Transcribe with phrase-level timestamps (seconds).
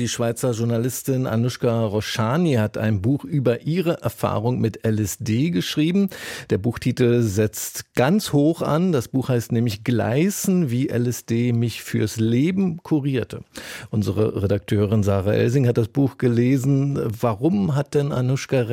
[0.00, 6.08] die Schweizer Journalistin Anushka Roshani hat ein Buch über ihre Erfahrung mit LSD geschrieben.
[6.48, 8.92] Der Buchtitel setzt ganz hoch an.
[8.92, 13.42] Das Buch heißt nämlich Gleißen, wie LSD mich fürs Leben kurierte.
[13.90, 16.98] Unsere Redakteurin Sarah Elsing hat das Buch gelesen.
[17.20, 18.64] Warum hat denn Anushka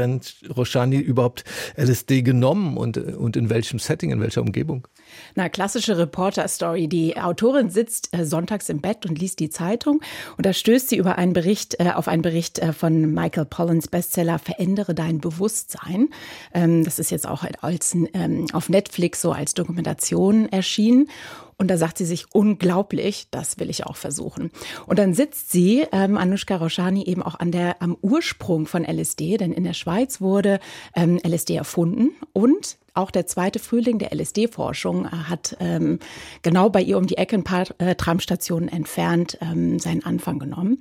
[0.55, 1.43] Roshani überhaupt
[1.75, 4.87] LSD genommen und, und in welchem Setting, in welcher Umgebung?
[5.35, 6.87] Na, klassische Reporter-Story.
[6.87, 10.01] Die Autorin sitzt äh, sonntags im Bett und liest die Zeitung
[10.37, 13.87] und da stößt sie über einen Bericht, äh, auf einen Bericht äh, von Michael Pollins
[13.87, 16.09] Bestseller Verändere dein Bewusstsein.
[16.53, 21.09] Ähm, das ist jetzt auch als, ähm, auf Netflix so als Dokumentation erschienen.
[21.57, 24.51] Und da sagt sie sich, unglaublich, das will ich auch versuchen.
[24.85, 29.37] Und dann sitzt sie, ähm, Anushka Roshani, eben auch an der, am Ursprung von LSD,
[29.37, 30.59] denn in der Schweiz wurde
[30.95, 35.99] ähm, LSD erfunden und auch der zweite Frühling der LSD-Forschung äh, hat ähm,
[36.41, 40.79] genau bei ihr um die Ecke ein paar äh, Tramstationen entfernt ähm, seinen Anfang genommen.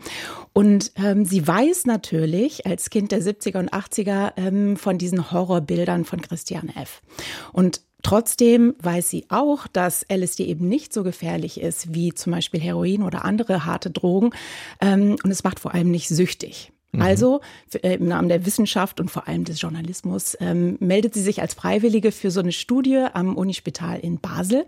[0.53, 6.05] Und ähm, sie weiß natürlich als Kind der 70er und 80er ähm, von diesen Horrorbildern
[6.05, 7.03] von Christian F.
[7.53, 12.61] Und Trotzdem weiß sie auch, dass LSD eben nicht so gefährlich ist wie zum Beispiel
[12.61, 14.31] Heroin oder andere harte Drogen.
[14.81, 16.71] Ähm, und es macht vor allem nicht süchtig.
[16.93, 17.03] Mhm.
[17.03, 17.41] Also
[17.83, 21.55] äh, im Namen der Wissenschaft und vor allem des Journalismus ähm, meldet sie sich als
[21.55, 24.67] Freiwillige für so eine Studie am Unispital in Basel.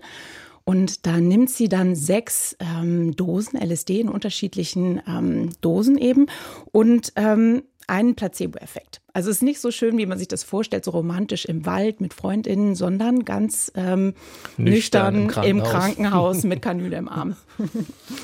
[0.64, 6.27] Und da nimmt sie dann sechs ähm, Dosen LSD in unterschiedlichen ähm, Dosen eben
[6.72, 9.00] und ähm, einen Placebo-Effekt.
[9.14, 12.01] Also es ist nicht so schön, wie man sich das vorstellt, so romantisch im Wald
[12.01, 14.15] mit Freundinnen, sondern ganz ähm,
[14.59, 15.47] nüchtern, nüchtern im, Krankenhaus.
[15.47, 16.42] im, Krankenhaus.
[16.45, 17.37] mit Kanüle im Arm.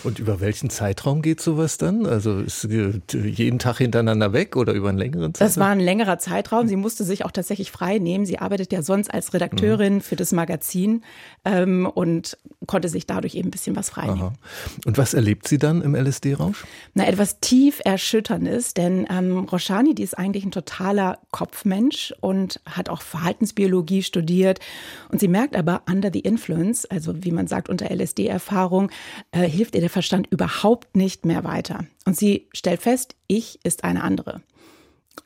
[0.04, 2.06] Und über welchen Zeitraum geht sowas dann?
[2.06, 5.48] Also ist jeden Tag hintereinander weg oder über einen längeren Zeitraum?
[5.48, 6.68] Das war ein längerer Zeitraum.
[6.68, 8.26] Sie musste sich auch tatsächlich frei nehmen.
[8.26, 10.00] Sie arbeitet ja sonst als Redakteurin mhm.
[10.02, 11.02] für das Magazin
[11.44, 14.38] ähm, und konnte sich dadurch eben ein bisschen was frei nehmen.
[14.84, 16.64] Und was erlebt sie dann im LSD-Rausch?
[16.92, 22.60] Na, etwas tief erschütterndes, denn ähm, Roshani, die ist eigentlich ein total totaler Kopfmensch und
[22.66, 24.60] hat auch Verhaltensbiologie studiert.
[25.10, 28.90] Und sie merkt aber, under the influence, also wie man sagt, unter LSD-Erfahrung,
[29.32, 31.86] äh, hilft ihr der Verstand überhaupt nicht mehr weiter.
[32.06, 34.42] Und sie stellt fest, ich ist eine andere.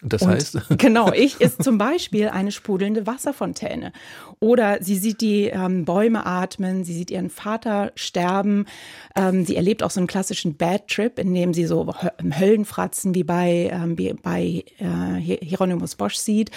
[0.02, 0.58] Das und heißt?
[0.78, 3.92] Genau, ich ist zum Beispiel eine sprudelnde Wasserfontäne.
[4.38, 8.66] Oder sie sieht die ähm, Bäume atmen, sie sieht ihren Vater sterben.
[9.16, 11.92] Ähm, sie erlebt auch so einen klassischen Bad Trip, in dem sie so
[12.38, 16.52] Höllenfratzen wie bei, ähm, wie bei äh, Hieronymus Bosch sieht.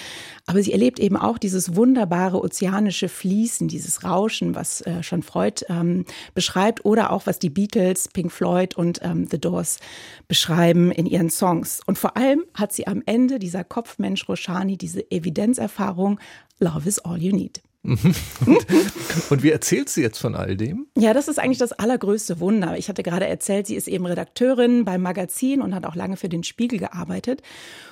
[0.46, 5.66] Aber sie erlebt eben auch dieses wunderbare ozeanische Fließen, dieses Rauschen, was äh, schon Freud
[5.70, 6.06] ähm,
[6.36, 6.86] beschreibt.
[6.86, 9.80] Oder auch was die Beatles, Pink Floyd und ähm, The Doors
[10.28, 11.82] beschreiben in ihren Songs.
[11.88, 16.20] Und vor allem hat sie am Ende dieser Kopfmensch Roshani diese Evidenzerfahrung,
[16.60, 17.62] Love is all you need.
[17.84, 17.98] und,
[19.32, 20.86] und, wie erzählt sie jetzt von all dem?
[20.96, 22.78] Ja, das ist eigentlich das allergrößte Wunder.
[22.78, 26.30] Ich hatte gerade erzählt, sie ist eben Redakteurin beim Magazin und hat auch lange für
[26.30, 27.42] den Spiegel gearbeitet.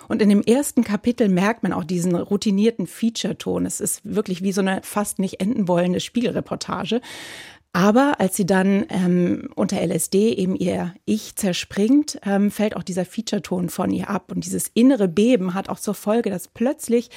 [0.07, 3.65] Und in dem ersten Kapitel merkt man auch diesen routinierten Feature-Ton.
[3.65, 7.01] Es ist wirklich wie so eine fast nicht enden wollende Spiegelreportage.
[7.71, 13.05] Aber als sie dann ähm, unter LSD eben ihr Ich zerspringt, ähm, fällt auch dieser
[13.05, 14.31] Feature-Ton von ihr ab.
[14.31, 17.11] Und dieses innere Beben hat auch zur Folge, dass plötzlich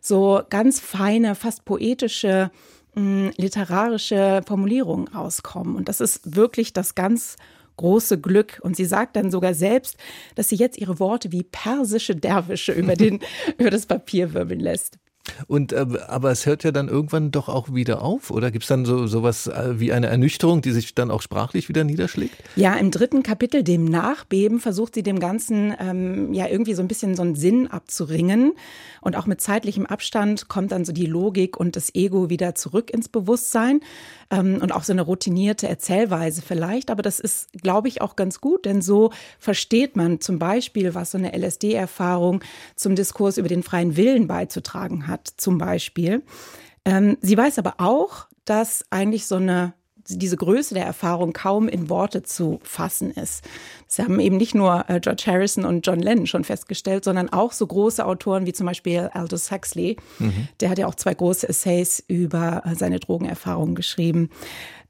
[0.00, 2.52] so ganz feine, fast poetische,
[2.94, 5.74] mh, hm, literarische Formulierungen rauskommen.
[5.74, 7.36] Und das ist wirklich das ganz
[7.76, 8.60] große Glück.
[8.62, 9.96] Und sie sagt dann sogar selbst,
[10.36, 13.20] dass sie jetzt ihre Worte wie persische Derwische über, den,
[13.58, 14.98] über das Papier wirbeln lässt.
[15.46, 18.68] Und äh, aber es hört ja dann irgendwann doch auch wieder auf, oder gibt es
[18.68, 22.36] dann so sowas äh, wie eine Ernüchterung, die sich dann auch sprachlich wieder niederschlägt?
[22.56, 26.88] Ja, im dritten Kapitel, dem Nachbeben, versucht sie dem Ganzen ähm, ja irgendwie so ein
[26.88, 28.52] bisschen so einen Sinn abzuringen.
[29.00, 32.90] Und auch mit zeitlichem Abstand kommt dann so die Logik und das Ego wieder zurück
[32.90, 33.80] ins Bewusstsein
[34.30, 36.90] ähm, und auch so eine routinierte Erzählweise vielleicht.
[36.90, 41.12] Aber das ist, glaube ich, auch ganz gut, denn so versteht man zum Beispiel, was
[41.12, 42.40] so eine LSD-Erfahrung
[42.74, 46.22] zum Diskurs über den freien Willen beizutragen hat, zum Beispiel.
[46.84, 49.74] Ähm, sie weiß aber auch, dass eigentlich so eine
[50.08, 53.44] diese Größe der Erfahrung kaum in Worte zu fassen ist.
[53.88, 57.52] Das haben eben nicht nur äh, George Harrison und John Lennon schon festgestellt, sondern auch
[57.52, 59.96] so große Autoren wie zum Beispiel Aldous Huxley.
[60.18, 60.48] Mhm.
[60.60, 64.30] Der hat ja auch zwei große Essays über äh, seine Drogenerfahrungen geschrieben.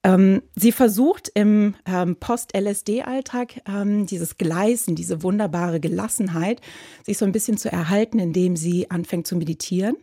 [0.07, 6.61] Ähm, sie versucht im ähm, Post-LSD-Alltag ähm, dieses Gleisen, diese wunderbare Gelassenheit,
[7.03, 9.97] sich so ein bisschen zu erhalten, indem sie anfängt zu meditieren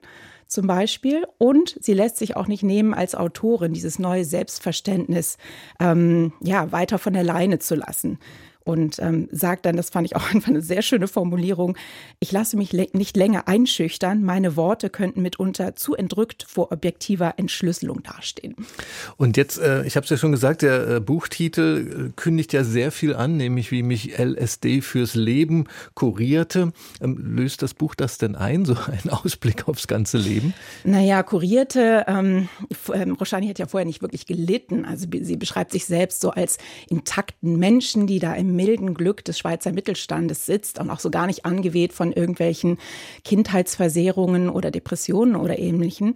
[0.50, 1.24] zum Beispiel.
[1.38, 5.38] Und sie lässt sich auch nicht nehmen, als Autorin dieses neue Selbstverständnis
[5.80, 8.20] ähm, ja, weiter von der Leine zu lassen.
[8.64, 11.78] Und ähm, sagt dann, das fand ich auch einfach eine sehr schöne Formulierung,
[12.20, 18.02] ich lasse mich nicht länger einschüchtern, meine Worte könnten mitunter zu entrückt vor objektiver Entschlüsselung
[18.04, 18.56] dastehen.
[19.18, 22.64] Und jetzt, äh, ich habe es ja schon gesagt, der äh, Buchtitel äh, kündigt ja
[22.64, 26.72] sehr viel an, nämlich wie mich LSD fürs Leben kurierte.
[27.02, 30.54] Ähm, löst das Buch das denn ein, so ein Ausblick aufs ganze Leben?
[30.84, 32.50] Naja, kurierte, ähm,
[32.94, 34.86] ähm, Roshani hat ja vorher nicht wirklich gelitten.
[34.86, 36.58] Also sie beschreibt sich selbst so als
[36.90, 41.28] intakten Menschen, die da im milden Glück des Schweizer Mittelstandes sitzt und auch so gar
[41.28, 42.78] nicht angeweht von irgendwelchen
[43.24, 46.16] Kindheitsversehrungen oder Depressionen oder ähnlichen.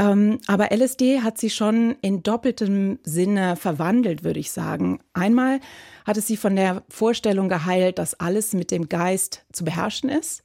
[0.00, 5.00] Ähm, aber LSD hat sie schon in doppeltem Sinne verwandelt, würde ich sagen.
[5.12, 5.60] Einmal
[6.06, 10.42] hat es sie von der Vorstellung geheilt, dass alles mit dem Geist zu beherrschen ist.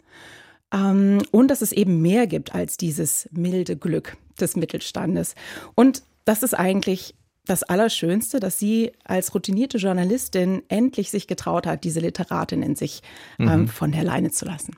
[0.73, 5.35] Ähm, und dass es eben mehr gibt als dieses milde Glück des Mittelstandes.
[5.73, 7.15] Und das ist eigentlich
[7.45, 13.01] das Allerschönste, dass sie als routinierte Journalistin endlich sich getraut hat, diese Literatin in sich
[13.39, 13.67] ähm, mhm.
[13.67, 14.75] von der Leine zu lassen.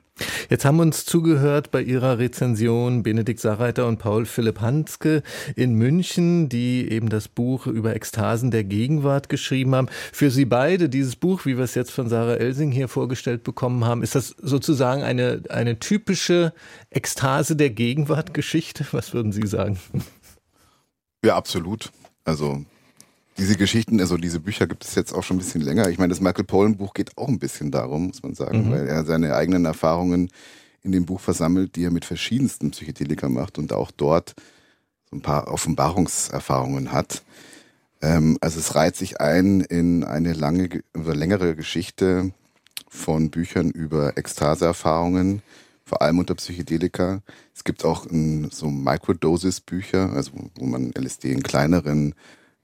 [0.50, 5.22] Jetzt haben uns zugehört bei Ihrer Rezension Benedikt Sarreiter und Paul Philipp Hanske
[5.54, 9.88] in München, die eben das Buch über Ekstasen der Gegenwart geschrieben haben.
[10.12, 13.84] Für Sie beide, dieses Buch, wie wir es jetzt von Sarah Elsing hier vorgestellt bekommen
[13.84, 16.52] haben, ist das sozusagen eine, eine typische
[16.90, 18.86] Ekstase der Gegenwart Geschichte?
[18.92, 19.78] Was würden Sie sagen?
[21.24, 21.90] Ja, absolut.
[22.28, 22.62] Also
[23.38, 25.88] diese Geschichten, also diese Bücher gibt es jetzt auch schon ein bisschen länger.
[25.88, 28.72] Ich meine, das Michael Pollan Buch geht auch ein bisschen darum, muss man sagen, mhm.
[28.72, 30.30] weil er seine eigenen Erfahrungen
[30.82, 34.34] in dem Buch versammelt, die er mit verschiedensten Psychedelika macht und auch dort
[35.10, 37.22] so ein paar Offenbarungserfahrungen hat.
[38.02, 42.32] Ähm, also es reiht sich ein in eine lange oder längere Geschichte
[42.88, 45.42] von Büchern über Ekstaseerfahrungen,
[45.88, 47.22] vor allem unter Psychedelika.
[47.54, 52.14] Es gibt auch ein, so Microdosis-Bücher, also wo man LSD in kleineren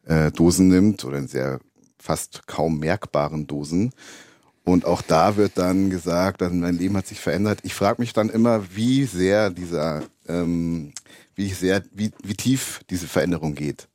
[0.05, 1.61] äh, Dosen nimmt oder in sehr
[1.99, 3.93] fast kaum merkbaren Dosen.
[4.65, 7.61] Und auch da wird dann gesagt, also mein Leben hat sich verändert.
[7.63, 10.93] Ich frage mich dann immer, wie sehr dieser, ähm,
[11.35, 13.89] wie sehr, wie, wie tief diese Veränderung geht.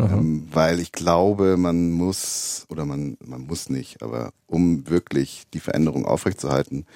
[0.00, 5.58] Ähm, weil ich glaube, man muss, oder man, man muss nicht, aber um wirklich die
[5.58, 6.86] Veränderung aufrechtzuerhalten,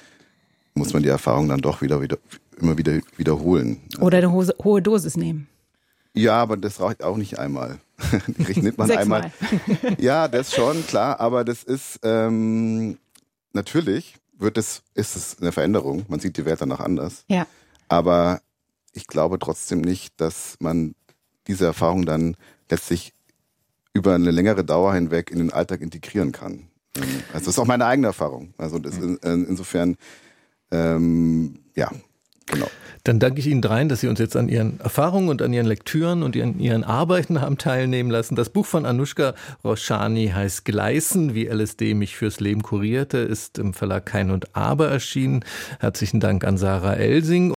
[0.75, 2.19] muss man die Erfahrung dann doch wieder, wieder
[2.59, 3.81] immer wieder wiederholen.
[4.01, 5.49] Oder eine hohe, hohe Dosis nehmen.
[6.15, 7.79] Ja, aber das reicht auch nicht einmal.
[8.37, 9.33] Nimmt man einmal.
[9.99, 12.99] Ja, das schon, klar, aber das ist ähm,
[13.53, 16.05] natürlich wird es, ist es eine Veränderung.
[16.09, 17.25] Man sieht die Welt danach anders.
[17.29, 17.47] Ja.
[17.89, 18.41] Aber
[18.93, 20.95] ich glaube trotzdem nicht, dass man
[21.47, 22.37] diese Erfahrung dann
[22.69, 23.15] letztlich
[23.95, 26.69] über eine längere Dauer hinweg in den Alltag integrieren kann.
[27.33, 28.53] Also das ist auch meine eigene Erfahrung.
[28.59, 29.97] Also das in, insofern
[30.73, 31.91] ähm, ja,
[32.47, 32.67] genau.
[33.05, 35.67] Dann danke ich Ihnen dreien, dass Sie uns jetzt an Ihren Erfahrungen und an Ihren
[35.67, 38.37] Lektüren und an Ihren Arbeiten haben teilnehmen lassen.
[38.37, 39.35] Das Buch von Anushka
[39.65, 44.89] Roshani heißt Gleisen, wie LSD mich fürs Leben kurierte, ist im Verlag Kein und Aber
[44.89, 45.45] erschienen.
[45.81, 47.55] Herzlichen Dank an Sarah Elsing.